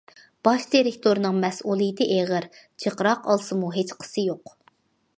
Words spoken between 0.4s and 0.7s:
باش